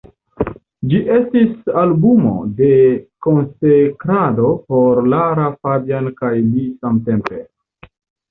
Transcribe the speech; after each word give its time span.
Ĝi 0.91 1.01
estis 1.15 1.67
albumo 1.81 2.31
de 2.61 2.69
konsekrado 3.27 4.53
por 4.71 5.01
Lara 5.15 5.45
Fabian 5.67 6.09
kaj 6.23 6.33
li 6.47 6.65
samtempe. 6.87 7.43